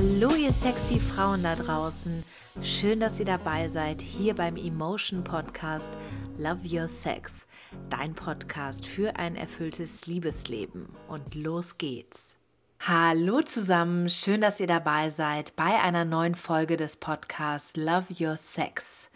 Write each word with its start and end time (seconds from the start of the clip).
Hallo 0.00 0.32
ihr 0.36 0.52
sexy 0.52 1.00
Frauen 1.00 1.42
da 1.42 1.56
draußen. 1.56 2.22
Schön, 2.62 3.00
dass 3.00 3.18
ihr 3.18 3.24
dabei 3.24 3.66
seid 3.66 4.00
hier 4.00 4.32
beim 4.32 4.54
Emotion 4.54 5.24
Podcast 5.24 5.90
Love 6.38 6.60
Your 6.62 6.86
Sex. 6.86 7.48
Dein 7.90 8.14
Podcast 8.14 8.86
für 8.86 9.16
ein 9.16 9.34
erfülltes 9.34 10.06
Liebesleben. 10.06 10.88
Und 11.08 11.34
los 11.34 11.78
geht's. 11.78 12.36
Hallo 12.78 13.42
zusammen, 13.42 14.08
schön, 14.08 14.40
dass 14.40 14.60
ihr 14.60 14.68
dabei 14.68 15.10
seid 15.10 15.56
bei 15.56 15.80
einer 15.82 16.04
neuen 16.04 16.36
Folge 16.36 16.76
des 16.76 16.96
Podcasts 16.96 17.76
Love 17.76 18.06
Your 18.20 18.36
Sex. 18.36 19.10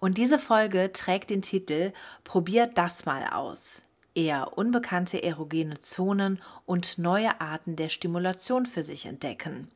Und 0.00 0.18
diese 0.18 0.38
Folge 0.38 0.92
trägt 0.92 1.30
den 1.30 1.40
Titel 1.40 1.94
Probiert 2.24 2.76
das 2.76 3.06
mal 3.06 3.26
aus 3.32 3.86
eher 4.16 4.56
unbekannte 4.56 5.22
erogene 5.22 5.78
Zonen 5.78 6.38
und 6.64 6.98
neue 6.98 7.40
Arten 7.40 7.76
der 7.76 7.90
Stimulation 7.90 8.66
für 8.66 8.82
sich 8.82 9.06
entdecken. 9.06 9.68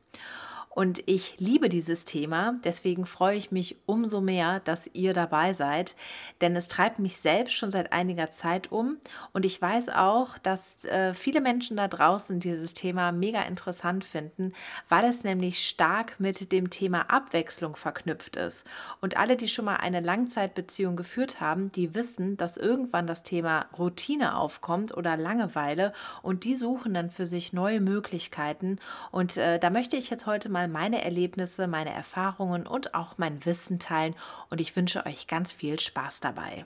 Und 0.73 1.03
ich 1.05 1.37
liebe 1.37 1.67
dieses 1.67 2.05
Thema, 2.05 2.55
deswegen 2.63 3.05
freue 3.05 3.35
ich 3.35 3.51
mich 3.51 3.75
umso 3.85 4.21
mehr, 4.21 4.61
dass 4.61 4.89
ihr 4.93 5.11
dabei 5.13 5.51
seid, 5.51 5.95
denn 6.39 6.55
es 6.55 6.69
treibt 6.69 6.97
mich 6.97 7.17
selbst 7.17 7.55
schon 7.55 7.71
seit 7.71 7.91
einiger 7.91 8.29
Zeit 8.29 8.71
um 8.71 8.97
und 9.33 9.45
ich 9.45 9.61
weiß 9.61 9.89
auch, 9.89 10.37
dass 10.37 10.85
äh, 10.85 11.13
viele 11.13 11.41
Menschen 11.41 11.75
da 11.75 11.89
draußen 11.89 12.39
dieses 12.39 12.73
Thema 12.73 13.11
mega 13.11 13.41
interessant 13.41 14.05
finden, 14.05 14.53
weil 14.87 15.03
es 15.03 15.25
nämlich 15.25 15.67
stark 15.67 16.17
mit 16.21 16.53
dem 16.53 16.69
Thema 16.69 17.09
Abwechslung 17.09 17.75
verknüpft 17.75 18.37
ist. 18.37 18.65
Und 19.01 19.17
alle, 19.17 19.35
die 19.35 19.49
schon 19.49 19.65
mal 19.65 19.75
eine 19.75 19.99
Langzeitbeziehung 19.99 20.95
geführt 20.95 21.41
haben, 21.41 21.73
die 21.73 21.95
wissen, 21.95 22.37
dass 22.37 22.55
irgendwann 22.55 23.07
das 23.07 23.23
Thema 23.23 23.65
Routine 23.77 24.37
aufkommt 24.37 24.95
oder 24.95 25.17
Langeweile 25.17 25.91
und 26.21 26.45
die 26.45 26.55
suchen 26.55 26.93
dann 26.93 27.11
für 27.11 27.25
sich 27.25 27.51
neue 27.51 27.81
Möglichkeiten. 27.81 28.79
Und 29.11 29.35
äh, 29.35 29.59
da 29.59 29.69
möchte 29.69 29.97
ich 29.97 30.09
jetzt 30.09 30.25
heute 30.25 30.47
mal 30.47 30.60
mal 30.61 30.67
meine 30.67 31.03
Erlebnisse, 31.03 31.67
meine 31.67 31.91
Erfahrungen 31.91 32.67
und 32.67 32.93
auch 32.93 33.17
mein 33.17 33.43
Wissen 33.45 33.79
teilen 33.79 34.15
und 34.49 34.61
ich 34.61 34.75
wünsche 34.75 35.05
euch 35.05 35.27
ganz 35.27 35.53
viel 35.53 35.79
Spaß 35.79 36.19
dabei. 36.19 36.65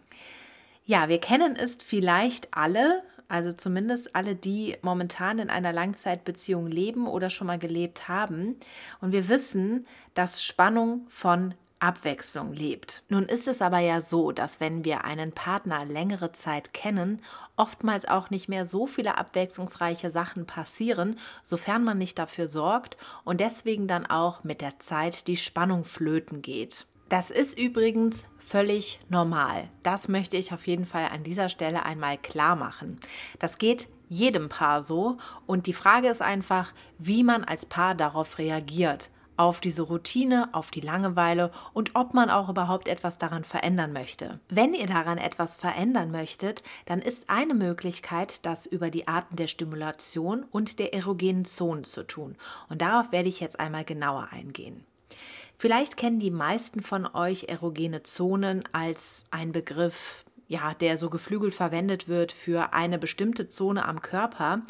Ja, 0.86 1.08
wir 1.08 1.20
kennen 1.20 1.56
es 1.56 1.78
vielleicht 1.84 2.54
alle, 2.56 3.04
also 3.28 3.54
zumindest 3.54 4.16
alle, 4.16 4.36
die 4.36 4.78
momentan 4.82 5.40
in 5.40 5.50
einer 5.50 5.72
Langzeitbeziehung 5.72 6.68
leben 6.68 7.08
oder 7.08 7.30
schon 7.30 7.48
mal 7.48 7.58
gelebt 7.58 8.08
haben. 8.08 8.58
Und 9.02 9.14
wir 9.14 9.30
wissen, 9.30 9.88
dass 10.14 10.44
Spannung 10.44 11.06
von 11.08 11.56
Abwechslung 11.80 12.54
lebt. 12.54 13.04
Nun 13.09 13.23
ist 13.23 13.48
es 13.48 13.62
aber 13.62 13.80
ja 13.80 14.02
so, 14.02 14.31
dass 14.31 14.59
wenn 14.59 14.86
wir 14.86 15.04
einen 15.04 15.31
Partner 15.31 15.86
längere 15.86 16.31
Zeit 16.31 16.73
kennen, 16.73 17.22
oftmals 17.58 18.08
auch 18.08 18.30
nicht 18.30 18.48
mehr 18.48 18.66
so 18.66 18.88
viele 18.88 19.18
abwechslungsreiche 19.18 20.12
Sachen 20.12 20.46
passieren, 20.46 21.18
sofern 21.44 21.84
man 21.84 21.98
nicht 21.98 22.18
dafür 22.18 22.48
sorgt 22.48 22.98
und 23.23 23.40
deswegen 23.40 23.88
dann 23.88 24.06
auch 24.06 24.44
mit 24.44 24.62
der 24.62 24.80
Zeit 24.80 25.28
die 25.28 25.38
Spannung 25.38 25.84
flöten 25.84 26.42
geht. 26.42 26.88
Das 27.09 27.30
ist 27.30 27.59
übrigens 27.59 28.23
völlig 28.40 29.00
normal. 29.09 29.70
Das 29.84 30.08
möchte 30.08 30.38
ich 30.38 30.53
auf 30.53 30.66
jeden 30.66 30.86
Fall 30.86 31.09
an 31.14 31.23
dieser 31.23 31.50
Stelle 31.50 31.86
einmal 31.86 32.18
klar 32.18 32.56
machen. 32.56 33.00
Das 33.38 33.59
geht 33.59 33.88
jedem 34.09 34.50
Paar 34.50 34.81
so 34.81 35.18
und 35.46 35.68
die 35.68 35.73
Frage 35.73 36.08
ist 36.08 36.22
einfach, 36.22 36.73
wie 36.98 37.23
man 37.23 37.44
als 37.44 37.66
Paar 37.66 37.94
darauf 37.94 38.40
reagiert 38.40 39.12
auf 39.38 39.59
diese 39.59 39.83
Routine, 39.83 40.50
auf 40.53 40.72
die 40.72 40.81
Langeweile 40.81 41.52
und 41.73 41.91
ob 41.95 42.14
man 42.14 42.29
auch 42.29 42.50
überhaupt 42.50 42.88
etwas 42.88 43.18
daran 43.18 43.44
verändern 43.44 43.94
möchte. 43.94 44.40
Wenn 44.50 44.73
ihr 44.73 44.88
daran 44.88 45.18
etwas 45.18 45.56
verändern 45.56 46.12
möchtet, 46.12 46.63
dann 46.85 47.00
ist 47.00 47.29
eine 47.29 47.53
Möglichkeit, 47.53 48.45
das 48.45 48.66
über 48.66 48.90
die 48.90 49.07
Arten 49.07 49.35
der 49.35 49.47
Stimulation 49.47 50.44
und 50.51 50.79
der 50.79 50.94
erogenen 50.94 51.45
Zonen 51.45 51.84
zu 51.84 52.03
tun. 52.03 52.35
Und 52.69 52.81
darauf 52.81 53.12
werde 53.12 53.29
ich 53.29 53.40
jetzt 53.40 53.59
einmal 53.59 53.85
genauer 53.85 54.29
eingehen. 54.31 54.85
Vielleicht 55.57 55.95
kennen 55.95 56.19
die 56.19 56.31
meisten 56.31 56.81
von 56.81 57.06
euch 57.06 57.45
erogene 57.45 58.03
Zonen 58.03 58.63
als 58.74 59.24
ein 59.31 59.53
Begriff, 59.53 60.25
ja, 60.47 60.73
der 60.75 60.97
so 60.97 61.09
geflügelt 61.09 61.56
verwendet 61.56 62.07
wird 62.07 62.31
für 62.31 62.73
eine 62.73 63.00
bestimmte 63.00 63.47
Zone 63.47 63.85
am 63.85 64.01
Körper. 64.01 64.61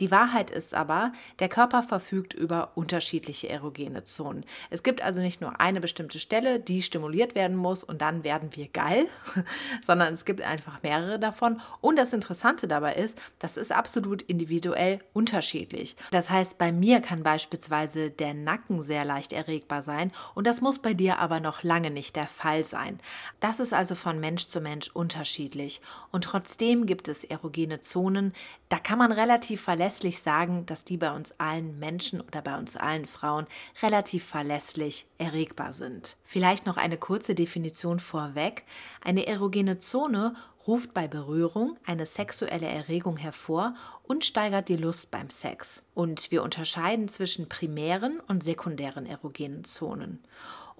Die 0.00 0.10
Wahrheit 0.10 0.50
ist 0.50 0.74
aber, 0.74 1.12
der 1.38 1.48
Körper 1.48 1.82
verfügt 1.82 2.34
über 2.34 2.72
unterschiedliche 2.74 3.48
erogene 3.48 4.02
Zonen. 4.02 4.44
Es 4.70 4.82
gibt 4.82 5.02
also 5.02 5.20
nicht 5.20 5.40
nur 5.40 5.60
eine 5.60 5.80
bestimmte 5.80 6.18
Stelle, 6.18 6.58
die 6.58 6.82
stimuliert 6.82 7.34
werden 7.34 7.56
muss 7.56 7.84
und 7.84 8.00
dann 8.00 8.24
werden 8.24 8.50
wir 8.54 8.68
geil, 8.68 9.06
sondern 9.86 10.14
es 10.14 10.24
gibt 10.24 10.42
einfach 10.42 10.82
mehrere 10.82 11.18
davon. 11.18 11.60
Und 11.80 11.96
das 11.96 12.12
Interessante 12.12 12.66
dabei 12.66 12.94
ist, 12.94 13.16
das 13.38 13.56
ist 13.56 13.72
absolut 13.72 14.22
individuell 14.22 15.00
unterschiedlich. 15.12 15.96
Das 16.10 16.30
heißt, 16.30 16.58
bei 16.58 16.72
mir 16.72 17.00
kann 17.00 17.22
beispielsweise 17.22 18.10
der 18.10 18.34
Nacken 18.34 18.82
sehr 18.82 19.04
leicht 19.04 19.32
erregbar 19.32 19.82
sein 19.82 20.10
und 20.34 20.46
das 20.46 20.60
muss 20.60 20.80
bei 20.80 20.94
dir 20.94 21.18
aber 21.18 21.40
noch 21.40 21.62
lange 21.62 21.90
nicht 21.90 22.16
der 22.16 22.26
Fall 22.26 22.64
sein. 22.64 22.98
Das 23.38 23.60
ist 23.60 23.72
also 23.72 23.94
von 23.94 24.18
Mensch 24.18 24.48
zu 24.48 24.60
Mensch 24.60 24.88
unterschiedlich 24.88 25.19
unterschiedlich 25.20 25.82
und 26.12 26.24
trotzdem 26.24 26.86
gibt 26.86 27.06
es 27.06 27.24
erogene 27.24 27.80
Zonen, 27.80 28.32
da 28.70 28.78
kann 28.78 28.98
man 28.98 29.12
relativ 29.12 29.60
verlässlich 29.60 30.22
sagen, 30.22 30.64
dass 30.64 30.84
die 30.84 30.96
bei 30.96 31.14
uns 31.14 31.34
allen 31.38 31.78
Menschen 31.78 32.22
oder 32.22 32.40
bei 32.40 32.56
uns 32.56 32.74
allen 32.74 33.04
Frauen 33.04 33.46
relativ 33.82 34.24
verlässlich 34.24 35.06
erregbar 35.18 35.74
sind. 35.74 36.16
Vielleicht 36.22 36.64
noch 36.64 36.78
eine 36.78 36.96
kurze 36.96 37.34
Definition 37.34 38.00
vorweg. 38.00 38.64
Eine 39.02 39.26
erogene 39.26 39.78
Zone 39.78 40.34
ruft 40.66 40.94
bei 40.94 41.06
Berührung 41.06 41.76
eine 41.84 42.06
sexuelle 42.06 42.68
Erregung 42.68 43.18
hervor 43.18 43.74
und 44.04 44.24
steigert 44.24 44.70
die 44.70 44.76
Lust 44.76 45.10
beim 45.10 45.28
Sex. 45.28 45.82
Und 45.94 46.30
wir 46.30 46.42
unterscheiden 46.42 47.08
zwischen 47.08 47.48
primären 47.48 48.20
und 48.26 48.42
sekundären 48.42 49.04
erogenen 49.04 49.64
Zonen. 49.64 50.20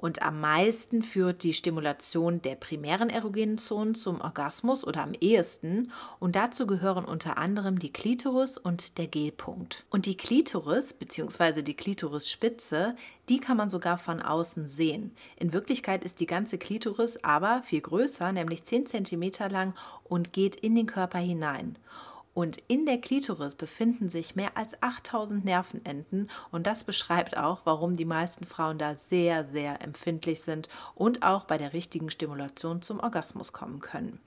Und 0.00 0.22
am 0.22 0.40
meisten 0.40 1.02
führt 1.02 1.42
die 1.42 1.52
Stimulation 1.52 2.40
der 2.40 2.54
primären 2.54 3.10
erogenen 3.10 3.58
Zonen 3.58 3.94
zum 3.94 4.22
Orgasmus 4.22 4.82
oder 4.82 5.02
am 5.02 5.12
ehesten. 5.12 5.92
Und 6.18 6.36
dazu 6.36 6.66
gehören 6.66 7.04
unter 7.04 7.36
anderem 7.36 7.78
die 7.78 7.92
Klitoris 7.92 8.56
und 8.56 8.96
der 8.96 9.08
G-Punkt. 9.08 9.84
Und 9.90 10.06
die 10.06 10.16
Klitoris 10.16 10.94
bzw. 10.94 11.60
die 11.60 11.74
Klitorisspitze, 11.76 12.94
die 13.28 13.40
kann 13.40 13.58
man 13.58 13.68
sogar 13.68 13.98
von 13.98 14.22
außen 14.22 14.68
sehen. 14.68 15.14
In 15.36 15.52
Wirklichkeit 15.52 16.02
ist 16.02 16.18
die 16.20 16.26
ganze 16.26 16.56
Klitoris 16.56 17.22
aber 17.22 17.60
viel 17.62 17.82
größer, 17.82 18.32
nämlich 18.32 18.64
10 18.64 18.86
cm 18.86 19.32
lang 19.50 19.74
und 20.04 20.32
geht 20.32 20.56
in 20.56 20.74
den 20.76 20.86
Körper 20.86 21.18
hinein. 21.18 21.76
Und 22.32 22.58
in 22.68 22.86
der 22.86 23.00
Klitoris 23.00 23.56
befinden 23.56 24.08
sich 24.08 24.36
mehr 24.36 24.56
als 24.56 24.80
8000 24.80 25.44
Nervenenden 25.44 26.30
und 26.52 26.64
das 26.68 26.84
beschreibt 26.84 27.36
auch, 27.36 27.62
warum 27.64 27.96
die 27.96 28.04
meisten 28.04 28.44
Frauen 28.44 28.78
da 28.78 28.96
sehr, 28.96 29.48
sehr 29.48 29.82
empfindlich 29.82 30.42
sind 30.42 30.68
und 30.94 31.24
auch 31.24 31.44
bei 31.44 31.58
der 31.58 31.72
richtigen 31.72 32.08
Stimulation 32.08 32.82
zum 32.82 33.00
Orgasmus 33.00 33.52
kommen 33.52 33.80
können. 33.80 34.20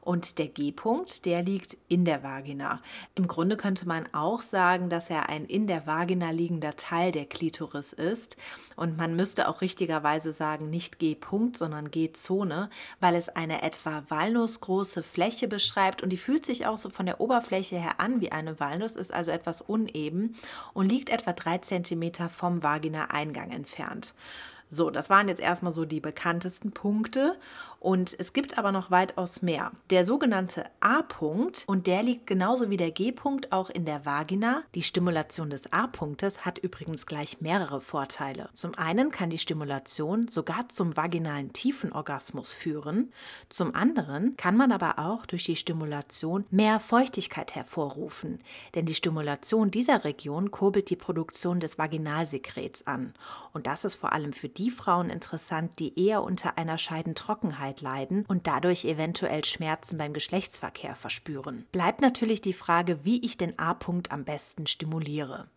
Und 0.00 0.38
der 0.38 0.48
G-Punkt, 0.48 1.26
der 1.26 1.42
liegt 1.42 1.76
in 1.88 2.06
der 2.06 2.22
Vagina. 2.22 2.80
Im 3.14 3.28
Grunde 3.28 3.58
könnte 3.58 3.86
man 3.86 4.08
auch 4.14 4.40
sagen, 4.40 4.88
dass 4.88 5.10
er 5.10 5.28
ein 5.28 5.44
in 5.44 5.66
der 5.66 5.86
Vagina 5.86 6.30
liegender 6.30 6.76
Teil 6.76 7.12
der 7.12 7.26
Klitoris 7.26 7.92
ist 7.92 8.36
und 8.76 8.96
man 8.96 9.14
müsste 9.14 9.48
auch 9.48 9.60
richtigerweise 9.60 10.32
sagen, 10.32 10.70
nicht 10.70 10.98
G-Punkt, 10.98 11.58
sondern 11.58 11.90
G-Zone, 11.90 12.70
weil 13.00 13.14
es 13.14 13.28
eine 13.28 13.60
etwa 13.60 14.02
walnussgroße 14.08 15.02
Fläche 15.02 15.46
beschreibt 15.46 16.02
und 16.02 16.08
die 16.08 16.16
fühlt 16.16 16.46
sich 16.46 16.66
auch 16.66 16.78
so 16.78 16.88
von 16.88 17.04
der 17.04 17.20
Oberfläche 17.20 17.49
Oberfläche 17.50 17.80
her 17.80 17.98
an 17.98 18.20
wie 18.20 18.30
eine 18.30 18.60
Walnuss, 18.60 18.94
ist 18.94 19.12
also 19.12 19.32
etwas 19.32 19.60
uneben 19.60 20.36
und 20.72 20.88
liegt 20.88 21.10
etwa 21.10 21.32
drei 21.32 21.58
Zentimeter 21.58 22.28
vom 22.28 22.62
Vagina-Eingang 22.62 23.50
entfernt. 23.50 24.14
So, 24.70 24.90
das 24.90 25.10
waren 25.10 25.28
jetzt 25.28 25.40
erstmal 25.40 25.72
so 25.72 25.84
die 25.84 26.00
bekanntesten 26.00 26.70
Punkte. 26.70 27.36
Und 27.80 28.14
es 28.18 28.34
gibt 28.34 28.58
aber 28.58 28.72
noch 28.72 28.90
weitaus 28.90 29.40
mehr. 29.40 29.72
Der 29.88 30.04
sogenannte 30.04 30.66
A-Punkt, 30.80 31.64
und 31.66 31.86
der 31.86 32.02
liegt 32.02 32.26
genauso 32.26 32.68
wie 32.68 32.76
der 32.76 32.90
G-Punkt 32.90 33.52
auch 33.52 33.70
in 33.70 33.86
der 33.86 34.04
Vagina. 34.04 34.62
Die 34.74 34.82
Stimulation 34.82 35.48
des 35.48 35.72
A-Punktes 35.72 36.44
hat 36.44 36.58
übrigens 36.58 37.06
gleich 37.06 37.40
mehrere 37.40 37.80
Vorteile. 37.80 38.50
Zum 38.52 38.74
einen 38.76 39.10
kann 39.10 39.30
die 39.30 39.38
Stimulation 39.38 40.28
sogar 40.28 40.68
zum 40.68 40.94
vaginalen 40.96 41.54
Tiefenorgasmus 41.54 42.52
führen. 42.52 43.12
Zum 43.48 43.74
anderen 43.74 44.36
kann 44.36 44.58
man 44.58 44.72
aber 44.72 44.98
auch 44.98 45.24
durch 45.24 45.44
die 45.44 45.56
Stimulation 45.56 46.44
mehr 46.50 46.80
Feuchtigkeit 46.80 47.54
hervorrufen. 47.54 48.40
Denn 48.74 48.84
die 48.84 48.94
Stimulation 48.94 49.70
dieser 49.70 50.04
Region 50.04 50.50
kurbelt 50.50 50.90
die 50.90 50.96
Produktion 50.96 51.60
des 51.60 51.78
Vaginalsekrets 51.78 52.86
an. 52.86 53.14
Und 53.54 53.66
das 53.66 53.86
ist 53.86 53.94
vor 53.94 54.12
allem 54.12 54.34
für 54.34 54.50
die 54.50 54.59
Frauen 54.68 55.08
interessant, 55.08 55.78
die 55.78 55.98
eher 55.98 56.22
unter 56.22 56.58
einer 56.58 56.76
Scheidentrockenheit 56.76 57.80
leiden 57.80 58.26
und 58.28 58.46
dadurch 58.46 58.84
eventuell 58.84 59.44
Schmerzen 59.46 59.96
beim 59.96 60.12
Geschlechtsverkehr 60.12 60.94
verspüren. 60.94 61.64
Bleibt 61.72 62.02
natürlich 62.02 62.42
die 62.42 62.52
Frage, 62.52 63.06
wie 63.06 63.24
ich 63.24 63.38
den 63.38 63.58
A-Punkt 63.58 64.12
am 64.12 64.24
besten 64.24 64.66
stimuliere. 64.66 65.48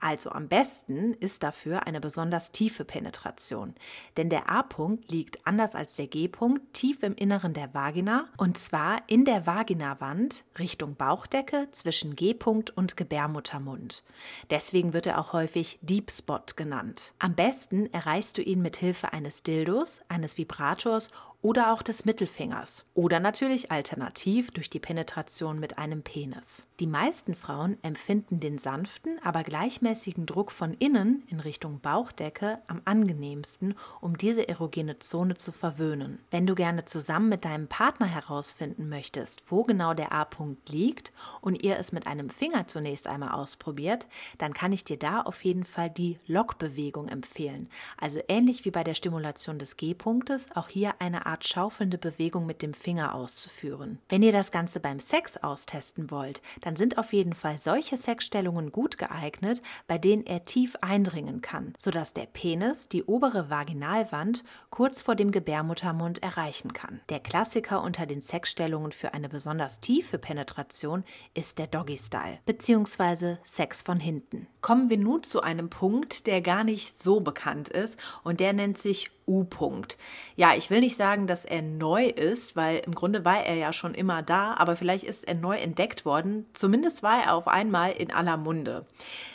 Also 0.00 0.30
am 0.30 0.48
besten 0.48 1.14
ist 1.14 1.42
dafür 1.42 1.86
eine 1.86 2.00
besonders 2.00 2.52
tiefe 2.52 2.84
Penetration, 2.84 3.74
denn 4.16 4.28
der 4.30 4.48
A-Punkt 4.48 5.10
liegt 5.10 5.44
anders 5.46 5.74
als 5.74 5.96
der 5.96 6.06
G-Punkt 6.06 6.72
tief 6.72 7.02
im 7.02 7.14
Inneren 7.14 7.52
der 7.52 7.74
Vagina 7.74 8.28
und 8.36 8.58
zwar 8.58 8.98
in 9.08 9.24
der 9.24 9.46
Vaginawand 9.46 10.44
Richtung 10.58 10.94
Bauchdecke 10.94 11.68
zwischen 11.72 12.14
G-Punkt 12.14 12.70
und 12.70 12.96
Gebärmuttermund. 12.96 14.04
Deswegen 14.50 14.92
wird 14.92 15.06
er 15.06 15.18
auch 15.18 15.32
häufig 15.32 15.80
Deep 15.82 16.12
Spot 16.12 16.42
genannt. 16.54 17.12
Am 17.18 17.34
besten 17.34 17.92
erreichst 17.92 18.38
du 18.38 18.42
ihn 18.42 18.62
mit 18.62 18.76
Hilfe 18.76 19.12
eines 19.12 19.42
Dildos, 19.42 20.00
eines 20.08 20.38
Vibrators 20.38 21.10
oder 21.40 21.72
auch 21.72 21.82
des 21.82 22.04
Mittelfingers 22.04 22.84
oder 22.94 23.20
natürlich 23.20 23.70
alternativ 23.70 24.50
durch 24.50 24.70
die 24.70 24.80
Penetration 24.80 25.60
mit 25.60 25.78
einem 25.78 26.02
Penis. 26.02 26.66
Die 26.80 26.86
meisten 26.86 27.34
Frauen 27.34 27.76
empfinden 27.82 28.40
den 28.40 28.58
sanften, 28.58 29.20
aber 29.22 29.44
gleichmäßigen 29.44 30.26
Druck 30.26 30.50
von 30.50 30.74
innen 30.74 31.22
in 31.28 31.38
Richtung 31.38 31.80
Bauchdecke 31.80 32.58
am 32.66 32.82
angenehmsten, 32.84 33.74
um 34.00 34.18
diese 34.18 34.48
erogene 34.48 34.98
Zone 34.98 35.36
zu 35.36 35.52
verwöhnen. 35.52 36.18
Wenn 36.30 36.46
du 36.46 36.56
gerne 36.56 36.86
zusammen 36.86 37.28
mit 37.28 37.44
deinem 37.44 37.68
Partner 37.68 38.06
herausfinden 38.06 38.88
möchtest, 38.88 39.42
wo 39.46 39.62
genau 39.62 39.94
der 39.94 40.12
A-Punkt 40.12 40.68
liegt 40.70 41.12
und 41.40 41.62
ihr 41.62 41.78
es 41.78 41.92
mit 41.92 42.06
einem 42.08 42.30
Finger 42.30 42.66
zunächst 42.66 43.06
einmal 43.06 43.30
ausprobiert, 43.30 44.08
dann 44.38 44.54
kann 44.54 44.72
ich 44.72 44.84
dir 44.84 44.98
da 44.98 45.20
auf 45.20 45.44
jeden 45.44 45.64
Fall 45.64 45.90
die 45.90 46.18
Lockbewegung 46.26 47.08
empfehlen. 47.08 47.68
Also 47.96 48.20
ähnlich 48.26 48.64
wie 48.64 48.72
bei 48.72 48.82
der 48.82 48.94
Stimulation 48.94 49.58
des 49.58 49.76
G-Punktes, 49.76 50.48
auch 50.54 50.68
hier 50.68 50.94
eine 51.00 51.27
Art 51.28 51.46
schaufelnde 51.46 51.98
Bewegung 51.98 52.46
mit 52.46 52.62
dem 52.62 52.72
Finger 52.74 53.14
auszuführen. 53.14 53.98
Wenn 54.08 54.22
ihr 54.22 54.32
das 54.32 54.50
Ganze 54.50 54.80
beim 54.80 54.98
Sex 54.98 55.36
austesten 55.36 56.10
wollt, 56.10 56.42
dann 56.62 56.74
sind 56.74 56.96
auf 56.96 57.12
jeden 57.12 57.34
Fall 57.34 57.58
solche 57.58 57.98
Sexstellungen 57.98 58.72
gut 58.72 58.96
geeignet, 58.96 59.62
bei 59.86 59.98
denen 59.98 60.24
er 60.24 60.46
tief 60.46 60.76
eindringen 60.80 61.42
kann, 61.42 61.74
sodass 61.78 62.14
der 62.14 62.26
Penis 62.26 62.88
die 62.88 63.04
obere 63.04 63.50
Vaginalwand 63.50 64.42
kurz 64.70 65.02
vor 65.02 65.14
dem 65.14 65.30
Gebärmuttermund 65.30 66.22
erreichen 66.22 66.72
kann. 66.72 67.00
Der 67.10 67.20
Klassiker 67.20 67.82
unter 67.82 68.06
den 68.06 68.22
Sexstellungen 68.22 68.92
für 68.92 69.12
eine 69.12 69.28
besonders 69.28 69.80
tiefe 69.80 70.18
Penetration 70.18 71.04
ist 71.34 71.58
der 71.58 71.66
Doggy 71.66 71.98
Style 71.98 72.38
bzw. 72.46 73.36
Sex 73.44 73.82
von 73.82 74.00
hinten. 74.00 74.46
Kommen 74.62 74.88
wir 74.88 74.98
nun 74.98 75.22
zu 75.22 75.42
einem 75.42 75.68
Punkt, 75.68 76.26
der 76.26 76.40
gar 76.40 76.64
nicht 76.64 76.98
so 76.98 77.20
bekannt 77.20 77.68
ist 77.68 77.98
und 78.24 78.40
der 78.40 78.54
nennt 78.54 78.78
sich 78.78 79.10
U-Punkt. 79.28 79.98
Ja, 80.34 80.54
ich 80.56 80.70
will 80.70 80.80
nicht 80.80 80.96
sagen, 80.96 81.26
dass 81.26 81.44
er 81.44 81.62
neu 81.62 82.06
ist, 82.06 82.56
weil 82.56 82.78
im 82.86 82.94
Grunde 82.94 83.24
war 83.24 83.44
er 83.44 83.54
ja 83.54 83.72
schon 83.72 83.94
immer 83.94 84.22
da, 84.22 84.54
aber 84.54 84.74
vielleicht 84.74 85.04
ist 85.04 85.28
er 85.28 85.34
neu 85.34 85.56
entdeckt 85.56 86.04
worden. 86.04 86.46
Zumindest 86.54 87.02
war 87.02 87.22
er 87.22 87.34
auf 87.34 87.46
einmal 87.46 87.92
in 87.92 88.10
aller 88.10 88.36
Munde. 88.36 88.86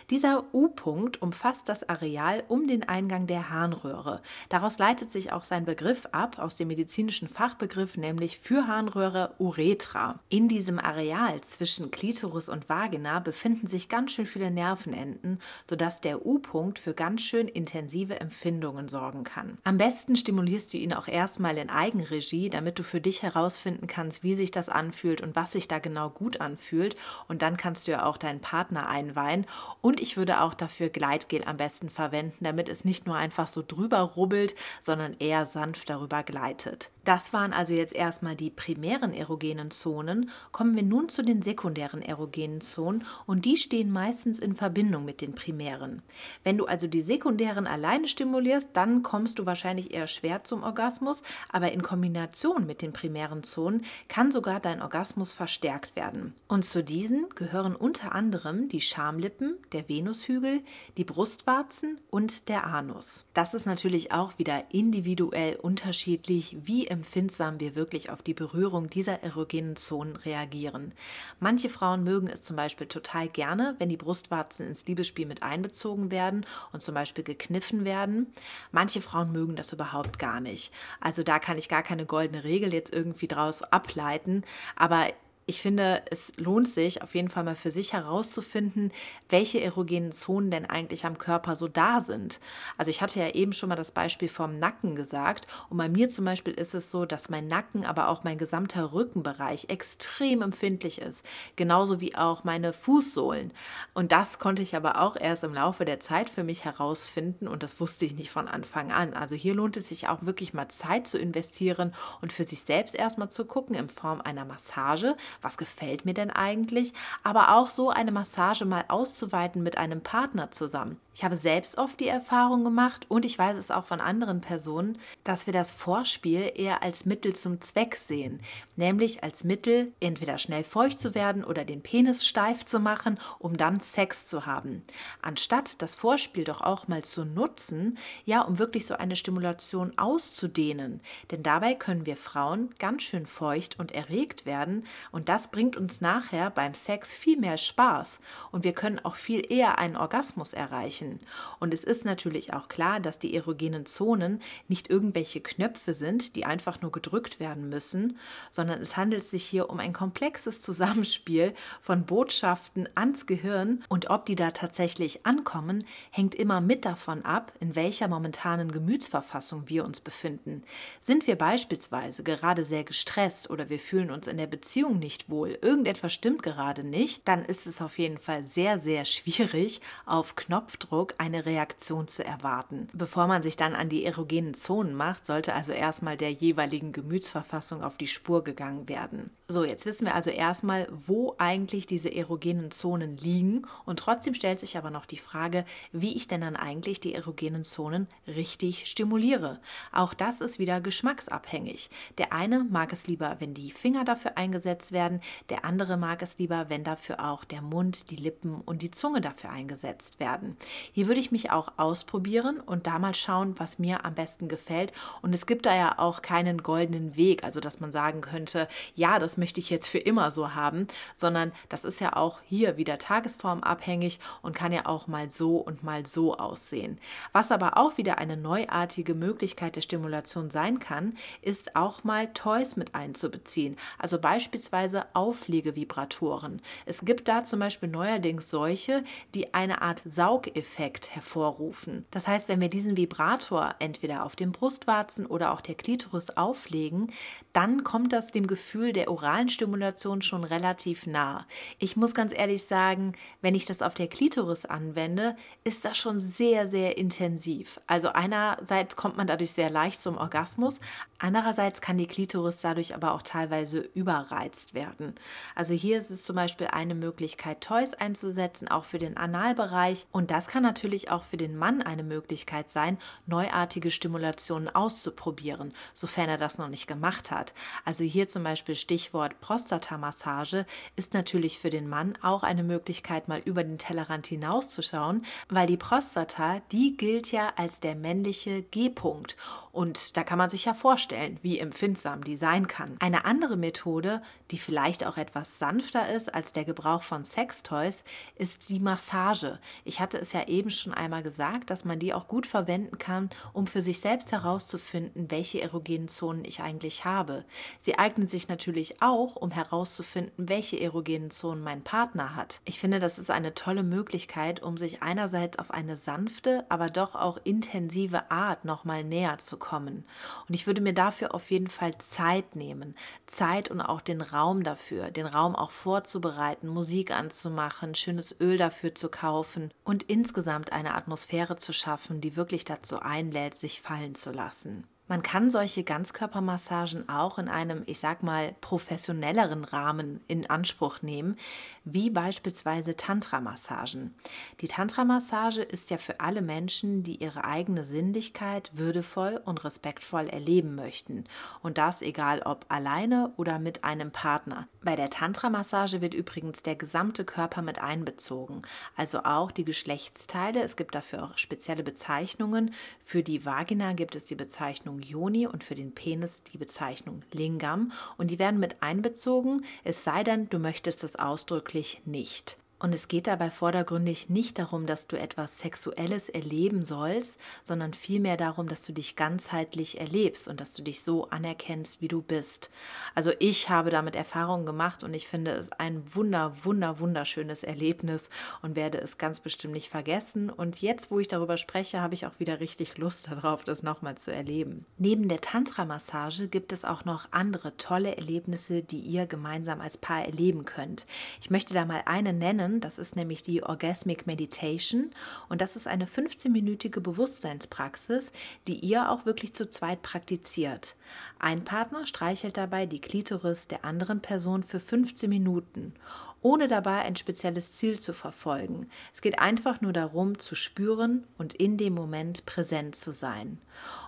Dieser 0.09 0.43
U-Punkt 0.53 1.21
umfasst 1.21 1.69
das 1.69 1.87
Areal 1.87 2.43
um 2.47 2.67
den 2.67 2.87
Eingang 2.87 3.27
der 3.27 3.49
Harnröhre. 3.49 4.21
Daraus 4.49 4.79
leitet 4.79 5.09
sich 5.09 5.31
auch 5.31 5.43
sein 5.43 5.65
Begriff 5.65 6.07
ab, 6.11 6.39
aus 6.39 6.55
dem 6.55 6.67
medizinischen 6.67 7.27
Fachbegriff, 7.27 7.97
nämlich 7.97 8.39
für 8.39 8.67
Harnröhre 8.67 9.33
Uretra. 9.39 10.19
In 10.29 10.47
diesem 10.47 10.79
Areal 10.79 11.41
zwischen 11.41 11.91
Klitoris 11.91 12.49
und 12.49 12.69
Vagina 12.69 13.19
befinden 13.19 13.67
sich 13.67 13.89
ganz 13.89 14.11
schön 14.11 14.25
viele 14.25 14.51
Nervenenden, 14.51 15.39
sodass 15.69 16.01
der 16.01 16.25
U-Punkt 16.25 16.79
für 16.79 16.93
ganz 16.93 17.21
schön 17.21 17.47
intensive 17.47 18.19
Empfindungen 18.19 18.87
sorgen 18.87 19.23
kann. 19.23 19.57
Am 19.63 19.77
besten 19.77 20.15
stimulierst 20.15 20.73
du 20.73 20.77
ihn 20.77 20.93
auch 20.93 21.07
erstmal 21.07 21.57
in 21.57 21.69
Eigenregie, 21.69 22.49
damit 22.49 22.79
du 22.79 22.83
für 22.83 23.01
dich 23.01 23.23
herausfinden 23.23 23.87
kannst, 23.87 24.23
wie 24.23 24.35
sich 24.35 24.51
das 24.51 24.69
anfühlt 24.69 25.21
und 25.21 25.35
was 25.35 25.51
sich 25.51 25.67
da 25.67 25.79
genau 25.79 26.09
gut 26.09 26.41
anfühlt. 26.41 26.95
Und 27.27 27.41
dann 27.41 27.57
kannst 27.57 27.87
du 27.87 27.91
ja 27.91 28.05
auch 28.05 28.17
deinen 28.17 28.39
Partner 28.39 28.87
einweihen. 28.87 29.45
Und 29.81 29.92
ich 29.99 30.17
würde 30.17 30.41
auch 30.41 30.53
dafür 30.53 30.89
Gleitgel 30.89 31.43
am 31.45 31.57
besten 31.57 31.89
verwenden, 31.89 32.43
damit 32.43 32.69
es 32.69 32.85
nicht 32.85 33.05
nur 33.05 33.15
einfach 33.15 33.47
so 33.47 33.63
drüber 33.65 33.99
rubbelt, 33.99 34.55
sondern 34.79 35.15
eher 35.19 35.45
sanft 35.45 35.89
darüber 35.89 36.23
gleitet. 36.23 36.91
Das 37.03 37.33
waren 37.33 37.51
also 37.51 37.73
jetzt 37.73 37.93
erstmal 37.93 38.35
die 38.35 38.49
primären 38.49 39.13
erogenen 39.13 39.71
Zonen. 39.71 40.29
Kommen 40.53 40.75
wir 40.75 40.83
nun 40.83 41.09
zu 41.09 41.21
den 41.21 41.41
sekundären 41.41 42.01
erogenen 42.01 42.61
Zonen 42.61 43.03
und 43.25 43.43
die 43.43 43.57
stehen 43.57 43.91
meistens 43.91 44.39
in 44.39 44.55
Verbindung 44.55 45.03
mit 45.03 45.19
den 45.19 45.35
primären. 45.35 46.01
Wenn 46.43 46.57
du 46.57 46.65
also 46.65 46.87
die 46.87 47.01
sekundären 47.01 47.67
alleine 47.67 48.07
stimulierst, 48.07 48.69
dann 48.73 49.03
kommst 49.03 49.37
du 49.37 49.45
wahrscheinlich 49.45 49.93
eher 49.93 50.07
schwer 50.07 50.45
zum 50.45 50.63
Orgasmus, 50.63 51.23
aber 51.51 51.73
in 51.73 51.81
Kombination 51.81 52.65
mit 52.65 52.81
den 52.81 52.93
primären 52.93 53.43
Zonen 53.43 53.83
kann 54.07 54.31
sogar 54.31 54.61
dein 54.61 54.81
Orgasmus 54.81 55.33
verstärkt 55.33 55.97
werden. 55.97 56.33
Und 56.47 56.63
zu 56.63 56.83
diesen 56.83 57.27
gehören 57.35 57.75
unter 57.75 58.15
anderem 58.15 58.69
die 58.69 58.81
Schamlippen, 58.81 59.57
der 59.73 59.82
Venushügel, 59.87 60.61
die 60.97 61.03
Brustwarzen 61.03 61.99
und 62.09 62.49
der 62.49 62.65
Anus. 62.67 63.25
Das 63.33 63.53
ist 63.53 63.65
natürlich 63.65 64.11
auch 64.11 64.37
wieder 64.37 64.71
individuell 64.71 65.55
unterschiedlich, 65.55 66.57
wie 66.63 66.87
empfindsam 66.87 67.59
wir 67.59 67.75
wirklich 67.75 68.09
auf 68.09 68.21
die 68.21 68.33
Berührung 68.33 68.89
dieser 68.89 69.23
erogenen 69.23 69.75
Zonen 69.75 70.15
reagieren. 70.15 70.93
Manche 71.39 71.69
Frauen 71.69 72.03
mögen 72.03 72.27
es 72.27 72.41
zum 72.41 72.55
Beispiel 72.55 72.87
total 72.87 73.27
gerne, 73.27 73.75
wenn 73.79 73.89
die 73.89 73.97
Brustwarzen 73.97 74.67
ins 74.67 74.85
Liebesspiel 74.85 75.25
mit 75.25 75.43
einbezogen 75.43 76.11
werden 76.11 76.45
und 76.71 76.81
zum 76.81 76.93
Beispiel 76.93 77.23
gekniffen 77.23 77.85
werden. 77.85 78.27
Manche 78.71 79.01
Frauen 79.01 79.31
mögen 79.31 79.55
das 79.55 79.73
überhaupt 79.73 80.19
gar 80.19 80.39
nicht. 80.39 80.73
Also 80.99 81.23
da 81.23 81.39
kann 81.39 81.57
ich 81.57 81.69
gar 81.69 81.83
keine 81.83 82.05
goldene 82.05 82.43
Regel 82.43 82.73
jetzt 82.73 82.93
irgendwie 82.93 83.27
draus 83.27 83.61
ableiten, 83.61 84.43
aber 84.75 85.07
ich 85.45 85.61
finde, 85.61 86.01
es 86.09 86.31
lohnt 86.37 86.69
sich 86.69 87.01
auf 87.01 87.15
jeden 87.15 87.29
Fall 87.29 87.43
mal 87.43 87.55
für 87.55 87.71
sich 87.71 87.91
herauszufinden, 87.91 88.91
welche 89.27 89.61
erogenen 89.61 90.13
Zonen 90.13 90.51
denn 90.51 90.65
eigentlich 90.65 91.05
am 91.05 91.17
Körper 91.17 91.55
so 91.55 91.67
da 91.67 91.99
sind. 91.99 92.39
Also 92.77 92.89
ich 92.89 93.01
hatte 93.01 93.19
ja 93.19 93.29
eben 93.29 93.51
schon 93.51 93.69
mal 93.69 93.75
das 93.75 93.91
Beispiel 93.91 94.29
vom 94.29 94.57
Nacken 94.57 94.95
gesagt 94.95 95.47
und 95.69 95.77
bei 95.77 95.89
mir 95.89 96.07
zum 96.07 96.23
Beispiel 96.23 96.53
ist 96.53 96.73
es 96.73 96.91
so, 96.91 97.05
dass 97.05 97.29
mein 97.29 97.47
Nacken, 97.47 97.83
aber 97.83 98.07
auch 98.07 98.23
mein 98.23 98.37
gesamter 98.37 98.93
Rückenbereich 98.93 99.65
extrem 99.67 100.41
empfindlich 100.41 101.01
ist, 101.01 101.25
genauso 101.57 101.99
wie 101.99 102.15
auch 102.15 102.45
meine 102.45 102.71
Fußsohlen. 102.71 103.51
Und 103.93 104.13
das 104.13 104.39
konnte 104.39 104.61
ich 104.61 104.75
aber 104.75 105.01
auch 105.01 105.17
erst 105.17 105.43
im 105.43 105.53
Laufe 105.53 105.83
der 105.83 105.99
Zeit 105.99 106.29
für 106.29 106.43
mich 106.43 106.63
herausfinden 106.63 107.49
und 107.49 107.63
das 107.63 107.81
wusste 107.81 108.05
ich 108.05 108.15
nicht 108.15 108.31
von 108.31 108.47
Anfang 108.47 108.93
an. 108.93 109.13
Also 109.13 109.35
hier 109.35 109.55
lohnt 109.55 109.75
es 109.75 109.89
sich 109.89 110.07
auch 110.07 110.21
wirklich 110.21 110.53
mal 110.53 110.69
Zeit 110.69 111.07
zu 111.07 111.17
investieren 111.17 111.93
und 112.21 112.31
für 112.31 112.45
sich 112.45 112.61
selbst 112.61 112.95
erstmal 112.95 113.29
zu 113.29 113.43
gucken 113.43 113.75
in 113.75 113.89
Form 113.89 114.21
einer 114.21 114.45
Massage 114.45 115.15
was 115.41 115.57
gefällt 115.57 116.05
mir 116.05 116.13
denn 116.13 116.31
eigentlich, 116.31 116.93
aber 117.23 117.55
auch 117.55 117.69
so 117.69 117.89
eine 117.89 118.11
Massage 118.11 118.65
mal 118.65 118.85
auszuweiten 118.87 119.63
mit 119.63 119.77
einem 119.77 120.01
Partner 120.01 120.51
zusammen. 120.51 120.99
Ich 121.15 121.23
habe 121.23 121.35
selbst 121.35 121.77
oft 121.77 121.99
die 121.99 122.07
Erfahrung 122.07 122.63
gemacht 122.63 123.05
und 123.07 123.23
ich 123.23 123.37
weiß 123.37 123.55
es 123.55 123.69
auch 123.69 123.85
von 123.85 124.01
anderen 124.01 124.41
Personen, 124.41 124.97
dass 125.23 125.45
wir 125.45 125.53
das 125.53 125.71
Vorspiel 125.71 126.51
eher 126.55 126.81
als 126.81 127.05
Mittel 127.05 127.35
zum 127.35 127.61
Zweck 127.61 127.95
sehen, 127.95 128.41
nämlich 128.77 129.23
als 129.23 129.43
Mittel, 129.43 129.91
entweder 129.99 130.39
schnell 130.39 130.63
feucht 130.63 130.99
zu 130.99 131.13
werden 131.13 131.43
oder 131.43 131.65
den 131.65 131.83
Penis 131.83 132.25
steif 132.25 132.65
zu 132.65 132.79
machen, 132.79 133.19
um 133.37 133.57
dann 133.57 133.79
Sex 133.79 134.25
zu 134.25 134.47
haben. 134.47 134.83
Anstatt 135.21 135.83
das 135.83 135.95
Vorspiel 135.95 136.45
doch 136.45 136.61
auch 136.61 136.87
mal 136.87 137.03
zu 137.03 137.25
nutzen, 137.25 137.99
ja, 138.25 138.41
um 138.41 138.57
wirklich 138.57 138.87
so 138.87 138.95
eine 138.95 139.15
Stimulation 139.15 139.95
auszudehnen. 139.99 140.99
Denn 141.29 141.43
dabei 141.43 141.75
können 141.75 142.07
wir 142.07 142.17
Frauen 142.17 142.73
ganz 142.79 143.03
schön 143.03 143.27
feucht 143.27 143.79
und 143.79 143.91
erregt 143.91 144.47
werden 144.47 144.83
und 145.11 145.29
das 145.29 145.51
bringt 145.51 145.77
uns 145.77 146.01
nachher 146.01 146.49
beim 146.49 146.73
Sex 146.73 147.13
viel 147.13 147.39
mehr 147.39 147.59
Spaß 147.59 148.19
und 148.51 148.63
wir 148.63 148.73
können 148.73 148.97
auch 149.05 149.15
viel 149.15 149.45
eher 149.47 149.77
einen 149.77 149.95
Orgasmus 149.95 150.53
erreichen 150.53 151.02
erreichen. 151.03 151.19
Und 151.59 151.73
es 151.73 151.83
ist 151.83 152.05
natürlich 152.05 152.53
auch 152.53 152.67
klar, 152.67 152.99
dass 152.99 153.19
die 153.19 153.35
erogenen 153.35 153.85
Zonen 153.85 154.41
nicht 154.67 154.89
irgendwelche 154.89 155.41
Knöpfe 155.41 155.93
sind, 155.93 156.35
die 156.35 156.45
einfach 156.45 156.81
nur 156.81 156.91
gedrückt 156.91 157.39
werden 157.39 157.69
müssen, 157.69 158.17
sondern 158.49 158.81
es 158.81 158.97
handelt 158.97 159.23
sich 159.23 159.43
hier 159.43 159.69
um 159.69 159.79
ein 159.79 159.93
komplexes 159.93 160.61
Zusammenspiel 160.61 161.53
von 161.81 162.05
Botschaften 162.05 162.89
ans 162.95 163.25
Gehirn 163.25 163.83
und 163.89 164.09
ob 164.09 164.25
die 164.25 164.35
da 164.35 164.51
tatsächlich 164.51 165.25
ankommen, 165.25 165.85
hängt 166.11 166.35
immer 166.35 166.61
mit 166.61 166.85
davon 166.85 167.23
ab, 167.23 167.53
in 167.59 167.75
welcher 167.75 168.07
momentanen 168.07 168.71
Gemütsverfassung 168.71 169.63
wir 169.67 169.85
uns 169.85 169.99
befinden. 169.99 170.63
Sind 171.01 171.27
wir 171.27 171.37
beispielsweise 171.37 172.23
gerade 172.23 172.63
sehr 172.63 172.83
gestresst 172.83 173.49
oder 173.49 173.69
wir 173.69 173.79
fühlen 173.79 174.11
uns 174.11 174.27
in 174.27 174.37
der 174.37 174.47
Beziehung 174.47 174.99
nicht 174.99 175.29
wohl, 175.29 175.57
irgendetwas 175.61 176.13
stimmt 176.13 176.43
gerade 176.43 176.83
nicht, 176.83 177.27
dann 177.27 177.43
ist 177.45 177.67
es 177.67 177.81
auf 177.81 177.97
jeden 177.97 178.17
Fall 178.17 178.43
sehr, 178.43 178.79
sehr 178.79 179.05
schwierig, 179.05 179.81
auf 180.05 180.35
Knopfdruck 180.35 180.92
Eindruck, 180.93 181.15
eine 181.17 181.45
Reaktion 181.45 182.07
zu 182.07 182.23
erwarten. 182.23 182.87
Bevor 182.93 183.25
man 183.25 183.41
sich 183.41 183.57
dann 183.57 183.73
an 183.73 183.89
die 183.89 184.05
erogenen 184.05 184.53
Zonen 184.53 184.93
macht, 184.93 185.25
sollte 185.25 185.55
also 185.55 185.71
erstmal 185.71 186.17
der 186.17 186.31
jeweiligen 186.31 186.91
Gemütsverfassung 186.91 187.83
auf 187.83 187.97
die 187.97 188.05
Spur 188.05 188.43
gegangen 188.43 188.87
werden. 188.87 189.31
So, 189.47 189.63
jetzt 189.63 189.85
wissen 189.87 190.05
wir 190.05 190.13
also 190.13 190.29
erstmal, 190.29 190.87
wo 190.91 191.35
eigentlich 191.39 191.87
diese 191.87 192.13
erogenen 192.13 192.69
Zonen 192.69 193.17
liegen 193.17 193.63
und 193.85 193.97
trotzdem 193.97 194.35
stellt 194.35 194.59
sich 194.59 194.77
aber 194.77 194.91
noch 194.91 195.05
die 195.05 195.17
Frage, 195.17 195.65
wie 195.91 196.15
ich 196.15 196.27
denn 196.27 196.41
dann 196.41 196.55
eigentlich 196.55 196.99
die 196.99 197.15
erogenen 197.15 197.63
Zonen 197.63 198.07
richtig 198.27 198.87
stimuliere. 198.87 199.59
Auch 199.91 200.13
das 200.13 200.41
ist 200.41 200.59
wieder 200.59 200.79
geschmacksabhängig. 200.79 201.89
Der 202.19 202.33
eine 202.33 202.65
mag 202.69 202.93
es 202.93 203.07
lieber, 203.07 203.37
wenn 203.39 203.53
die 203.53 203.71
Finger 203.71 204.05
dafür 204.05 204.37
eingesetzt 204.37 204.91
werden, 204.91 205.21
der 205.49 205.65
andere 205.65 205.97
mag 205.97 206.21
es 206.21 206.37
lieber, 206.37 206.69
wenn 206.69 206.83
dafür 206.83 207.27
auch 207.27 207.43
der 207.43 207.61
Mund, 207.61 208.11
die 208.11 208.15
Lippen 208.15 208.61
und 208.61 208.81
die 208.81 208.91
Zunge 208.91 209.21
dafür 209.21 209.49
eingesetzt 209.49 210.19
werden. 210.19 210.55
Hier 210.91 211.07
würde 211.07 211.19
ich 211.19 211.31
mich 211.31 211.51
auch 211.51 211.69
ausprobieren 211.77 212.59
und 212.59 212.87
da 212.87 212.99
mal 212.99 213.15
schauen, 213.15 213.55
was 213.57 213.79
mir 213.79 214.05
am 214.05 214.15
besten 214.15 214.47
gefällt. 214.47 214.91
Und 215.21 215.33
es 215.33 215.45
gibt 215.45 215.65
da 215.65 215.75
ja 215.75 215.97
auch 215.97 216.21
keinen 216.21 216.63
goldenen 216.63 217.15
Weg, 217.15 217.43
also 217.43 217.59
dass 217.59 217.79
man 217.79 217.91
sagen 217.91 218.21
könnte, 218.21 218.67
ja, 218.95 219.19
das 219.19 219.37
möchte 219.37 219.59
ich 219.59 219.69
jetzt 219.69 219.87
für 219.87 219.97
immer 219.97 220.31
so 220.31 220.55
haben, 220.55 220.87
sondern 221.15 221.51
das 221.69 221.85
ist 221.85 222.01
ja 222.01 222.15
auch 222.15 222.39
hier 222.45 222.77
wieder 222.77 222.97
tagesformabhängig 222.97 224.19
und 224.41 224.55
kann 224.55 224.71
ja 224.71 224.85
auch 224.85 225.07
mal 225.07 225.29
so 225.29 225.57
und 225.57 225.83
mal 225.83 226.05
so 226.05 226.35
aussehen. 226.35 226.99
Was 227.31 227.51
aber 227.51 227.77
auch 227.77 227.97
wieder 227.97 228.17
eine 228.17 228.37
neuartige 228.37 229.13
Möglichkeit 229.13 229.75
der 229.75 229.81
Stimulation 229.81 230.51
sein 230.51 230.79
kann, 230.79 231.15
ist 231.41 231.75
auch 231.75 232.03
mal 232.03 232.27
Toys 232.33 232.75
mit 232.75 232.95
einzubeziehen, 232.95 233.77
also 233.97 234.19
beispielsweise 234.19 235.05
Auflegevibratoren. 235.13 236.61
Es 236.85 237.05
gibt 237.05 237.27
da 237.27 237.43
zum 237.43 237.59
Beispiel 237.59 237.89
neuerdings 237.89 238.49
solche, 238.49 239.03
die 239.33 239.53
eine 239.53 239.81
Art 239.81 240.01
Saugeffekt 240.05 240.72
hervorrufen. 240.79 242.05
Das 242.11 242.27
heißt, 242.27 242.49
wenn 242.49 242.61
wir 242.61 242.69
diesen 242.69 242.97
Vibrator 242.97 243.75
entweder 243.79 244.25
auf 244.25 244.35
dem 244.35 244.51
Brustwarzen 244.51 245.25
oder 245.25 245.53
auch 245.53 245.61
der 245.61 245.75
Klitoris 245.75 246.31
auflegen, 246.31 247.11
dann 247.53 247.83
kommt 247.83 248.13
das 248.13 248.31
dem 248.31 248.47
Gefühl 248.47 248.93
der 248.93 249.09
oralen 249.11 249.49
Stimulation 249.49 250.21
schon 250.21 250.43
relativ 250.43 251.05
nah. 251.05 251.45
Ich 251.79 251.95
muss 251.95 252.13
ganz 252.13 252.33
ehrlich 252.33 252.65
sagen, 252.65 253.13
wenn 253.41 253.55
ich 253.55 253.65
das 253.65 253.81
auf 253.81 253.93
der 253.93 254.07
Klitoris 254.07 254.65
anwende, 254.65 255.35
ist 255.63 255.85
das 255.85 255.97
schon 255.97 256.19
sehr, 256.19 256.67
sehr 256.67 256.97
intensiv. 256.97 257.79
Also 257.87 258.09
einerseits 258.09 258.95
kommt 258.95 259.17
man 259.17 259.27
dadurch 259.27 259.51
sehr 259.51 259.69
leicht 259.69 260.01
zum 260.01 260.17
Orgasmus, 260.17 260.79
andererseits 261.23 261.79
kann 261.79 261.97
die 261.97 262.05
Klitoris 262.05 262.59
dadurch 262.59 262.93
aber 262.93 263.13
auch 263.13 263.21
teilweise 263.21 263.79
überreizt 263.79 264.73
werden. 264.73 265.15
Also 265.55 265.73
hier 265.73 265.97
ist 265.97 266.11
es 266.11 266.23
zum 266.23 266.35
Beispiel 266.35 266.67
eine 266.67 266.95
Möglichkeit, 266.95 267.61
Toys 267.61 267.93
einzusetzen, 267.93 268.67
auch 268.67 268.83
für 268.83 268.99
den 268.99 269.15
Analbereich. 269.15 270.05
Und 270.11 270.31
das 270.31 270.47
kann 270.47 270.63
natürlich 270.63 271.11
auch 271.11 271.23
für 271.23 271.37
den 271.37 271.57
Mann 271.57 271.81
eine 271.81 272.03
Möglichkeit 272.03 272.69
sein, 272.69 272.97
neuartige 273.25 273.89
Stimulationen 273.89 274.67
auszuprobieren, 274.67 275.73
sofern 275.93 276.27
er 276.27 276.37
das 276.37 276.57
noch 276.57 276.67
nicht 276.67 276.87
gemacht 276.87 277.31
hat. 277.31 277.53
Also 277.85 278.03
hier 278.03 278.27
zum 278.27 278.43
Beispiel 278.43 278.75
Stichwort 278.75 279.39
Prostatamassage 279.39 280.65
ist 280.97 281.13
natürlich 281.13 281.57
für 281.57 281.69
den 281.69 281.87
Mann 281.87 282.17
auch 282.21 282.43
eine 282.43 282.63
Möglichkeit, 282.63 283.29
mal 283.29 283.41
über 283.45 283.63
den 283.63 283.77
Tellerrand 283.77 284.27
hinauszuschauen, 284.27 285.23
weil 285.47 285.67
die 285.67 285.77
Prostata, 285.77 286.59
die 286.73 286.97
gilt 286.97 287.31
ja 287.31 287.53
als 287.55 287.79
der 287.79 287.95
männliche 287.95 288.63
G-Punkt. 288.63 289.37
Und 289.71 290.17
da 290.17 290.23
kann 290.23 290.37
man 290.37 290.49
sich 290.49 290.65
ja 290.65 290.73
vorstellen, 290.73 291.12
wie 291.41 291.59
empfindsam 291.59 292.23
die 292.23 292.37
sein 292.37 292.67
kann. 292.67 292.97
Eine 292.99 293.25
andere 293.25 293.57
Methode, 293.57 294.21
die 294.51 294.57
vielleicht 294.57 295.05
auch 295.05 295.17
etwas 295.17 295.59
sanfter 295.59 296.09
ist 296.09 296.33
als 296.33 296.51
der 296.51 296.65
Gebrauch 296.65 297.01
von 297.01 297.25
Sextoys, 297.25 298.03
ist 298.35 298.69
die 298.69 298.79
Massage. 298.79 299.59
Ich 299.85 299.99
hatte 299.99 300.17
es 300.17 300.33
ja 300.33 300.47
eben 300.47 300.69
schon 300.69 300.93
einmal 300.93 301.23
gesagt, 301.23 301.69
dass 301.69 301.85
man 301.85 301.99
die 301.99 302.13
auch 302.13 302.27
gut 302.27 302.47
verwenden 302.47 302.97
kann, 302.97 303.29
um 303.53 303.67
für 303.67 303.81
sich 303.81 303.99
selbst 303.99 304.31
herauszufinden, 304.31 305.31
welche 305.31 305.61
erogenen 305.61 306.07
Zonen 306.07 306.45
ich 306.45 306.61
eigentlich 306.61 307.05
habe. 307.05 307.45
Sie 307.79 307.97
eignet 307.97 308.29
sich 308.29 308.47
natürlich 308.47 309.01
auch, 309.01 309.35
um 309.35 309.51
herauszufinden, 309.51 310.49
welche 310.49 310.79
erogenen 310.79 311.31
Zonen 311.31 311.63
mein 311.63 311.83
Partner 311.83 312.35
hat. 312.35 312.61
Ich 312.65 312.79
finde, 312.79 312.99
das 312.99 313.19
ist 313.19 313.29
eine 313.29 313.53
tolle 313.53 313.83
Möglichkeit, 313.83 314.61
um 314.61 314.77
sich 314.77 315.01
einerseits 315.01 315.59
auf 315.59 315.71
eine 315.71 315.97
sanfte, 315.97 316.65
aber 316.69 316.89
doch 316.89 317.15
auch 317.15 317.37
intensive 317.43 318.31
Art 318.31 318.65
nochmal 318.65 319.03
näher 319.03 319.37
zu 319.37 319.57
kommen. 319.57 320.05
Und 320.47 320.55
ich 320.55 320.67
würde 320.67 320.81
mir 320.81 320.92
dafür 320.95 321.33
auf 321.33 321.51
jeden 321.51 321.67
Fall 321.67 321.97
Zeit 321.97 322.55
nehmen. 322.55 322.95
Zeit 323.25 323.69
und 323.69 323.81
auch 323.81 324.01
den 324.01 324.21
Raum 324.21 324.63
dafür, 324.63 325.11
den 325.11 325.25
Raum 325.25 325.55
auch 325.55 325.71
vorzubereiten, 325.71 326.67
Musik 326.67 327.11
anzumachen, 327.11 327.95
schönes 327.95 328.35
Öl 328.39 328.57
dafür 328.57 328.95
zu 328.95 329.09
kaufen 329.09 329.71
und 329.83 330.03
insgesamt 330.03 330.71
eine 330.71 330.95
Atmosphäre 330.95 331.57
zu 331.57 331.73
schaffen, 331.73 332.21
die 332.21 332.35
wirklich 332.35 332.65
dazu 332.65 332.99
einlädt, 332.99 333.55
sich 333.55 333.81
fallen 333.81 334.15
zu 334.15 334.31
lassen. 334.31 334.87
Man 335.09 335.21
kann 335.21 335.51
solche 335.51 335.83
Ganzkörpermassagen 335.83 337.09
auch 337.09 337.37
in 337.37 337.49
einem, 337.49 337.83
ich 337.87 337.99
sag 337.99 338.23
mal, 338.23 338.55
professionelleren 338.61 339.65
Rahmen 339.65 340.21
in 340.27 340.49
Anspruch 340.49 341.01
nehmen, 341.01 341.35
wie 341.83 342.09
beispielsweise 342.09 342.95
Tantra-Massagen. 342.95 344.15
Die 344.61 344.67
Tantra-Massage 344.69 345.61
ist 345.61 345.89
ja 345.89 345.97
für 345.97 346.21
alle 346.21 346.41
Menschen, 346.41 347.03
die 347.03 347.21
ihre 347.21 347.43
eigene 347.43 347.83
Sinnlichkeit 347.83 348.71
würdevoll 348.75 349.41
und 349.43 349.65
respektvoll 349.65 350.29
erleben 350.29 350.75
möchten. 350.75 351.25
Und 351.61 351.77
das 351.77 352.01
egal 352.01 352.41
ob 352.41 352.65
alleine 352.69 353.33
oder 353.35 353.59
mit 353.59 353.83
einem 353.83 354.11
Partner. 354.11 354.69
Bei 354.81 354.95
der 354.95 355.09
Tantra-Massage 355.09 355.99
wird 355.99 356.13
übrigens 356.13 356.63
der 356.63 356.75
gesamte 356.75 357.25
Körper 357.25 357.61
mit 357.61 357.79
einbezogen, 357.79 358.61
also 358.95 359.23
auch 359.23 359.51
die 359.51 359.65
Geschlechtsteile. 359.65 360.63
Es 360.63 360.77
gibt 360.77 360.95
dafür 360.95 361.23
auch 361.23 361.37
spezielle 361.37 361.83
Bezeichnungen. 361.83 362.73
Für 363.03 363.21
die 363.21 363.45
Vagina 363.45 363.91
gibt 363.93 364.15
es 364.15 364.23
die 364.23 364.35
Bezeichnung 364.35 364.92
Bezeichnung 364.93 364.99
Yoni 365.01 365.47
und 365.47 365.63
für 365.63 365.75
den 365.75 365.93
Penis 365.93 366.43
die 366.43 366.57
Bezeichnung 366.57 367.23
Lingam 367.33 367.91
und 368.17 368.31
die 368.31 368.39
werden 368.39 368.59
mit 368.59 368.81
einbezogen, 368.81 369.65
es 369.83 370.03
sei 370.03 370.23
denn, 370.23 370.49
du 370.49 370.59
möchtest 370.59 371.03
es 371.03 371.15
ausdrücklich 371.15 372.01
nicht. 372.05 372.57
Und 372.83 372.93
es 372.93 373.07
geht 373.07 373.27
dabei 373.27 373.49
vordergründig 373.49 374.29
nicht 374.29 374.59
darum, 374.59 374.85
dass 374.85 375.07
du 375.07 375.17
etwas 375.17 375.59
Sexuelles 375.59 376.27
erleben 376.27 376.83
sollst, 376.83 377.39
sondern 377.63 377.93
vielmehr 377.93 378.35
darum, 378.35 378.67
dass 378.67 378.81
du 378.81 378.91
dich 378.91 379.15
ganzheitlich 379.15 380.01
erlebst 380.01 380.49
und 380.49 380.59
dass 380.59 380.73
du 380.73 380.81
dich 380.81 381.01
so 381.01 381.29
anerkennst, 381.29 382.01
wie 382.01 382.09
du 382.09 382.21
bist. 382.21 382.69
Also 383.15 383.31
ich 383.39 383.69
habe 383.69 383.89
damit 383.89 384.17
Erfahrungen 384.17 384.65
gemacht 384.65 385.01
und 385.05 385.13
ich 385.13 385.29
finde 385.29 385.51
es 385.51 385.71
ein 385.71 386.03
wunder, 386.13 386.57
wunder, 386.65 386.99
wunderschönes 386.99 387.63
Erlebnis 387.63 388.29
und 388.61 388.75
werde 388.75 388.99
es 388.99 389.17
ganz 389.17 389.39
bestimmt 389.39 389.75
nicht 389.75 389.87
vergessen. 389.87 390.49
Und 390.49 390.81
jetzt, 390.81 391.09
wo 391.09 391.19
ich 391.19 391.29
darüber 391.29 391.55
spreche, 391.55 392.01
habe 392.01 392.15
ich 392.15 392.25
auch 392.25 392.37
wieder 392.39 392.59
richtig 392.59 392.97
Lust 392.97 393.29
darauf, 393.31 393.63
das 393.63 393.83
nochmal 393.83 394.15
zu 394.15 394.33
erleben. 394.33 394.85
Neben 394.97 395.29
der 395.29 395.39
Tantra-Massage 395.39 396.49
gibt 396.49 396.73
es 396.73 396.83
auch 396.83 397.05
noch 397.05 397.29
andere 397.31 397.77
tolle 397.77 398.17
Erlebnisse, 398.17 398.83
die 398.83 398.99
ihr 398.99 399.25
gemeinsam 399.25 399.79
als 399.79 399.97
Paar 399.97 400.25
erleben 400.25 400.65
könnt. 400.65 401.05
Ich 401.39 401.49
möchte 401.49 401.73
da 401.73 401.85
mal 401.85 402.01
eine 402.05 402.33
nennen 402.33 402.72
das 402.81 402.97
ist 402.97 403.15
nämlich 403.15 403.43
die 403.43 403.63
Orgasmic 403.63 404.27
Meditation. 404.27 405.11
Und 405.49 405.61
das 405.61 405.75
ist 405.75 405.87
eine 405.87 406.05
15-minütige 406.05 406.99
Bewusstseinspraxis, 406.99 408.31
die 408.67 408.79
ihr 408.79 409.09
auch 409.09 409.25
wirklich 409.25 409.53
zu 409.53 409.69
zweit 409.69 410.01
praktiziert. 410.01 410.95
Ein 411.39 411.63
Partner 411.63 412.05
streichelt 412.05 412.57
dabei 412.57 412.85
die 412.85 413.01
Klitoris 413.01 413.67
der 413.67 413.85
anderen 413.85 414.21
Person 414.21 414.63
für 414.63 414.79
15 414.79 415.29
Minuten 415.29 415.93
ohne 416.43 416.67
dabei 416.67 417.01
ein 417.01 417.15
spezielles 417.15 417.71
Ziel 417.71 417.99
zu 417.99 418.13
verfolgen. 418.13 418.89
Es 419.13 419.21
geht 419.21 419.39
einfach 419.39 419.81
nur 419.81 419.93
darum, 419.93 420.37
zu 420.37 420.55
spüren 420.55 421.23
und 421.37 421.53
in 421.53 421.77
dem 421.77 421.93
Moment 421.93 422.45
präsent 422.45 422.95
zu 422.95 423.11
sein. 423.11 423.57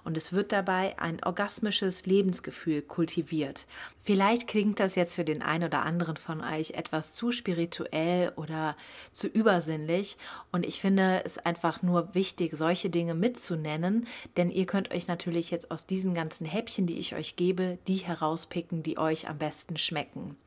Und 0.04 0.16
es 0.16 0.32
wird 0.32 0.52
dabei 0.52 0.98
ein 1.00 1.24
orgasmisches 1.24 2.06
Lebensgefühl 2.06 2.84
kultiviert. 2.84 3.66
Vielleicht 4.04 4.48
klingt 4.48 4.80
das 4.80 4.94
jetzt 4.94 5.16
für 5.16 5.26
den 5.26 5.42
einen 5.42 5.64
oder 5.64 5.82
anderen 5.82 6.18
von 6.18 6.42
euch 6.42 6.72
etwas 6.72 7.14
zu 7.14 7.32
spirituell 7.32 8.32
oder 8.36 8.78
zu 9.12 9.28
übersinnlich. 9.28 10.18
Und 10.52 10.66
ich 10.66 10.80
finde 10.80 11.24
es 11.26 11.40
einfach 11.40 11.82
nur 11.82 12.14
wichtig, 12.14 12.56
solche 12.56 12.92
Dinge 12.92 13.16
mitzunennen, 13.16 14.06
denn 14.38 14.52
ihr 14.52 14.68
könnt 14.68 14.92
euch 14.94 15.08
natürlich 15.08 15.50
jetzt 15.50 15.72
aus 15.72 15.88
diesen 15.88 16.14
ganzen 16.14 16.46
Häppchen, 16.46 16.86
die 16.86 17.00
ich 17.00 17.16
euch 17.16 17.36
gebe, 17.36 17.80
die 17.88 17.96
herauspicken, 17.96 18.84
die 18.84 19.00
euch 19.00 19.28
am 19.28 19.40
besten 19.40 19.78
schmecken. 19.78 20.38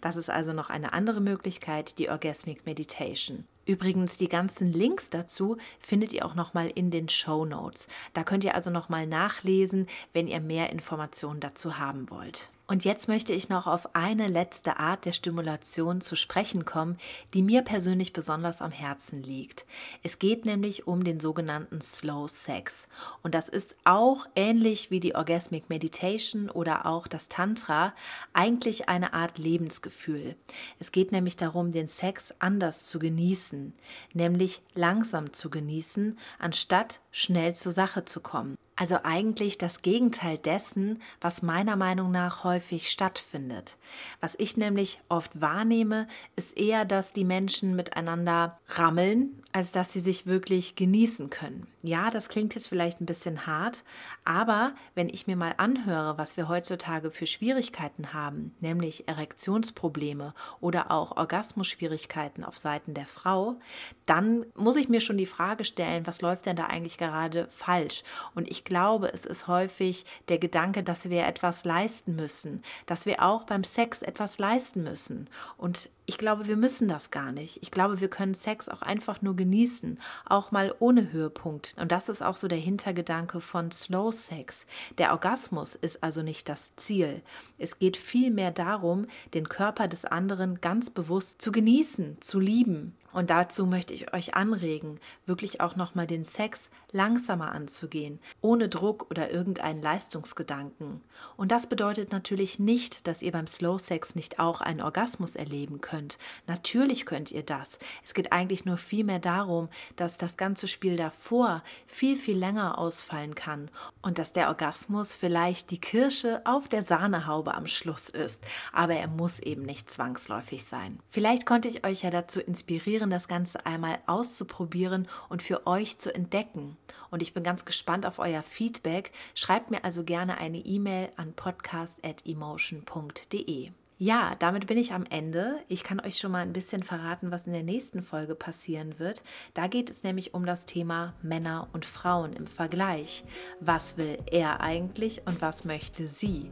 Das 0.00 0.14
ist 0.14 0.30
also 0.30 0.52
noch 0.52 0.70
eine 0.70 0.92
andere 0.92 1.20
Möglichkeit 1.20 1.37
Möglichkeit 1.38 2.00
die 2.00 2.10
Orgasmic 2.10 2.66
Meditation. 2.66 3.44
Übrigens, 3.64 4.16
die 4.16 4.28
ganzen 4.28 4.72
Links 4.72 5.08
dazu 5.08 5.56
findet 5.78 6.12
ihr 6.12 6.26
auch 6.26 6.34
nochmal 6.34 6.68
in 6.74 6.90
den 6.90 7.08
Show 7.08 7.44
Notes. 7.44 7.86
Da 8.12 8.24
könnt 8.24 8.42
ihr 8.42 8.56
also 8.56 8.70
nochmal 8.70 9.06
nachlesen, 9.06 9.86
wenn 10.12 10.26
ihr 10.26 10.40
mehr 10.40 10.70
Informationen 10.70 11.38
dazu 11.38 11.78
haben 11.78 12.10
wollt. 12.10 12.50
Und 12.70 12.84
jetzt 12.84 13.08
möchte 13.08 13.32
ich 13.32 13.48
noch 13.48 13.66
auf 13.66 13.94
eine 13.96 14.28
letzte 14.28 14.78
Art 14.78 15.06
der 15.06 15.12
Stimulation 15.12 16.02
zu 16.02 16.16
sprechen 16.16 16.66
kommen, 16.66 16.98
die 17.32 17.42
mir 17.42 17.62
persönlich 17.62 18.12
besonders 18.12 18.60
am 18.60 18.72
Herzen 18.72 19.22
liegt. 19.22 19.64
Es 20.02 20.18
geht 20.18 20.44
nämlich 20.44 20.86
um 20.86 21.02
den 21.02 21.18
sogenannten 21.18 21.80
Slow 21.80 22.28
Sex. 22.28 22.86
Und 23.22 23.34
das 23.34 23.48
ist 23.48 23.74
auch 23.84 24.26
ähnlich 24.36 24.90
wie 24.90 25.00
die 25.00 25.14
Orgasmic 25.14 25.70
Meditation 25.70 26.50
oder 26.50 26.84
auch 26.84 27.06
das 27.06 27.30
Tantra 27.30 27.94
eigentlich 28.34 28.90
eine 28.90 29.14
Art 29.14 29.38
Lebensgefühl. 29.38 30.36
Es 30.78 30.92
geht 30.92 31.10
nämlich 31.10 31.36
darum, 31.36 31.72
den 31.72 31.88
Sex 31.88 32.34
anders 32.38 32.84
zu 32.84 32.98
genießen, 32.98 33.72
nämlich 34.12 34.60
langsam 34.74 35.32
zu 35.32 35.48
genießen, 35.48 36.18
anstatt 36.38 37.00
schnell 37.12 37.56
zur 37.56 37.72
Sache 37.72 38.04
zu 38.04 38.20
kommen. 38.20 38.58
Also 38.80 39.00
eigentlich 39.02 39.58
das 39.58 39.82
Gegenteil 39.82 40.38
dessen, 40.38 41.02
was 41.20 41.42
meiner 41.42 41.74
Meinung 41.74 42.12
nach 42.12 42.44
häufig 42.44 42.88
stattfindet. 42.90 43.76
Was 44.20 44.36
ich 44.38 44.56
nämlich 44.56 45.00
oft 45.08 45.40
wahrnehme, 45.40 46.06
ist 46.36 46.56
eher, 46.56 46.84
dass 46.84 47.12
die 47.12 47.24
Menschen 47.24 47.74
miteinander 47.74 48.60
rammeln, 48.68 49.42
als 49.52 49.72
dass 49.72 49.92
sie 49.92 50.00
sich 50.00 50.26
wirklich 50.26 50.76
genießen 50.76 51.30
können. 51.30 51.66
Ja, 51.82 52.10
das 52.10 52.28
klingt 52.28 52.54
jetzt 52.54 52.68
vielleicht 52.68 53.00
ein 53.00 53.06
bisschen 53.06 53.46
hart, 53.46 53.82
aber 54.24 54.72
wenn 54.94 55.08
ich 55.08 55.26
mir 55.26 55.36
mal 55.36 55.54
anhöre, 55.56 56.18
was 56.18 56.36
wir 56.36 56.48
heutzutage 56.48 57.10
für 57.10 57.26
Schwierigkeiten 57.26 58.12
haben, 58.12 58.54
nämlich 58.60 59.08
Erektionsprobleme 59.08 60.34
oder 60.60 60.90
auch 60.90 61.16
Orgasmusschwierigkeiten 61.16 62.44
auf 62.44 62.58
Seiten 62.58 62.92
der 62.92 63.06
Frau, 63.06 63.56
dann 64.04 64.44
muss 64.54 64.76
ich 64.76 64.90
mir 64.90 65.00
schon 65.00 65.16
die 65.16 65.26
Frage 65.26 65.64
stellen, 65.64 66.06
was 66.06 66.20
läuft 66.20 66.44
denn 66.44 66.56
da 66.56 66.66
eigentlich 66.66 66.98
gerade 66.98 67.48
falsch? 67.48 68.04
Und 68.34 68.50
ich 68.50 68.64
glaube, 68.64 69.12
es 69.12 69.24
ist 69.24 69.48
häufig 69.48 70.04
der 70.28 70.38
Gedanke, 70.38 70.82
dass 70.82 71.08
wir 71.08 71.26
etwas 71.26 71.64
leisten 71.64 72.16
müssen, 72.16 72.62
dass 72.84 73.06
wir 73.06 73.22
auch 73.22 73.44
beim 73.44 73.64
Sex 73.64 74.02
etwas 74.02 74.38
leisten 74.38 74.82
müssen. 74.82 75.30
Und 75.56 75.88
ich 76.08 76.16
glaube, 76.16 76.48
wir 76.48 76.56
müssen 76.56 76.88
das 76.88 77.10
gar 77.10 77.32
nicht. 77.32 77.58
Ich 77.60 77.70
glaube, 77.70 78.00
wir 78.00 78.08
können 78.08 78.32
Sex 78.32 78.70
auch 78.70 78.80
einfach 78.80 79.20
nur 79.20 79.36
genießen, 79.36 80.00
auch 80.24 80.50
mal 80.50 80.74
ohne 80.78 81.12
Höhepunkt. 81.12 81.74
Und 81.78 81.92
das 81.92 82.08
ist 82.08 82.22
auch 82.22 82.36
so 82.36 82.48
der 82.48 82.56
Hintergedanke 82.56 83.42
von 83.42 83.70
Slow 83.70 84.10
Sex. 84.10 84.64
Der 84.96 85.12
Orgasmus 85.12 85.74
ist 85.74 86.02
also 86.02 86.22
nicht 86.22 86.48
das 86.48 86.74
Ziel. 86.76 87.20
Es 87.58 87.78
geht 87.78 87.98
vielmehr 87.98 88.52
darum, 88.52 89.06
den 89.34 89.50
Körper 89.50 89.86
des 89.86 90.06
anderen 90.06 90.62
ganz 90.62 90.88
bewusst 90.88 91.42
zu 91.42 91.52
genießen, 91.52 92.16
zu 92.22 92.40
lieben. 92.40 92.96
Und 93.18 93.30
dazu 93.30 93.66
möchte 93.66 93.92
ich 93.94 94.14
euch 94.14 94.36
anregen, 94.36 95.00
wirklich 95.26 95.60
auch 95.60 95.74
nochmal 95.74 96.06
den 96.06 96.24
Sex 96.24 96.70
langsamer 96.92 97.50
anzugehen, 97.50 98.20
ohne 98.42 98.68
Druck 98.68 99.10
oder 99.10 99.32
irgendeinen 99.32 99.82
Leistungsgedanken. 99.82 101.00
Und 101.36 101.50
das 101.50 101.66
bedeutet 101.68 102.12
natürlich 102.12 102.60
nicht, 102.60 103.08
dass 103.08 103.20
ihr 103.20 103.32
beim 103.32 103.48
Slow 103.48 103.76
Sex 103.76 104.14
nicht 104.14 104.38
auch 104.38 104.60
einen 104.60 104.80
Orgasmus 104.80 105.34
erleben 105.34 105.80
könnt. 105.80 106.16
Natürlich 106.46 107.06
könnt 107.06 107.32
ihr 107.32 107.42
das. 107.42 107.80
Es 108.04 108.14
geht 108.14 108.30
eigentlich 108.30 108.64
nur 108.64 108.76
vielmehr 108.78 109.18
darum, 109.18 109.68
dass 109.96 110.16
das 110.16 110.36
ganze 110.36 110.68
Spiel 110.68 110.96
davor 110.96 111.64
viel, 111.88 112.16
viel 112.16 112.38
länger 112.38 112.78
ausfallen 112.78 113.34
kann 113.34 113.68
und 114.00 114.20
dass 114.20 114.32
der 114.32 114.46
Orgasmus 114.46 115.16
vielleicht 115.16 115.72
die 115.72 115.80
Kirsche 115.80 116.40
auf 116.44 116.68
der 116.68 116.84
Sahnehaube 116.84 117.54
am 117.54 117.66
Schluss 117.66 118.10
ist. 118.10 118.44
Aber 118.72 118.94
er 118.94 119.08
muss 119.08 119.40
eben 119.40 119.62
nicht 119.62 119.90
zwangsläufig 119.90 120.64
sein. 120.64 121.00
Vielleicht 121.10 121.46
konnte 121.46 121.66
ich 121.66 121.84
euch 121.84 122.02
ja 122.02 122.10
dazu 122.10 122.38
inspirieren, 122.38 123.07
das 123.10 123.28
Ganze 123.28 123.66
einmal 123.66 123.98
auszuprobieren 124.06 125.06
und 125.28 125.42
für 125.42 125.66
euch 125.66 125.98
zu 125.98 126.14
entdecken. 126.14 126.78
Und 127.10 127.22
ich 127.22 127.34
bin 127.34 127.42
ganz 127.42 127.64
gespannt 127.64 128.06
auf 128.06 128.18
euer 128.18 128.42
Feedback. 128.42 129.12
Schreibt 129.34 129.70
mir 129.70 129.84
also 129.84 130.04
gerne 130.04 130.38
eine 130.38 130.58
E-Mail 130.58 131.10
an 131.16 131.32
podcast.emotion.de. 131.32 133.70
Ja, 134.00 134.36
damit 134.38 134.68
bin 134.68 134.78
ich 134.78 134.92
am 134.92 135.04
Ende. 135.10 135.58
Ich 135.66 135.82
kann 135.82 135.98
euch 135.98 136.18
schon 136.18 136.30
mal 136.30 136.42
ein 136.42 136.52
bisschen 136.52 136.84
verraten, 136.84 137.32
was 137.32 137.48
in 137.48 137.52
der 137.52 137.64
nächsten 137.64 138.00
Folge 138.00 138.36
passieren 138.36 139.00
wird. 139.00 139.24
Da 139.54 139.66
geht 139.66 139.90
es 139.90 140.04
nämlich 140.04 140.34
um 140.34 140.46
das 140.46 140.66
Thema 140.66 141.14
Männer 141.20 141.66
und 141.72 141.84
Frauen 141.84 142.32
im 142.32 142.46
Vergleich. 142.46 143.24
Was 143.58 143.96
will 143.96 144.16
er 144.30 144.60
eigentlich 144.60 145.22
und 145.26 145.42
was 145.42 145.64
möchte 145.64 146.06
sie? 146.06 146.48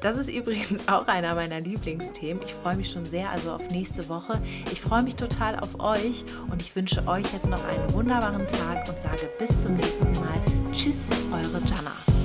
Das 0.00 0.16
ist 0.16 0.28
übrigens 0.34 0.88
auch 0.88 1.06
einer 1.06 1.36
meiner 1.36 1.60
Lieblingsthemen. 1.60 2.42
Ich 2.42 2.54
freue 2.54 2.76
mich 2.76 2.90
schon 2.90 3.04
sehr 3.04 3.30
also 3.30 3.52
auf 3.52 3.70
nächste 3.70 4.08
Woche. 4.08 4.42
Ich 4.72 4.80
freue 4.80 5.04
mich 5.04 5.14
total 5.14 5.60
auf 5.60 5.78
euch 5.78 6.24
und 6.50 6.60
ich 6.60 6.74
wünsche 6.74 7.06
euch 7.06 7.32
jetzt 7.32 7.48
noch 7.48 7.62
einen 7.62 7.92
wunderbaren 7.92 8.48
Tag 8.48 8.88
und 8.88 8.98
sage 8.98 9.30
bis 9.38 9.60
zum 9.60 9.76
nächsten 9.76 10.10
Mal. 10.14 10.42
Tschüss, 10.72 11.08
eure 11.30 11.62
Jana. 11.66 12.19